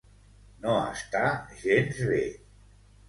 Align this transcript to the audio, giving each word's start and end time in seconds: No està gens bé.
No 0.63 0.77
està 0.95 1.21
gens 1.67 2.01
bé. 2.13 2.27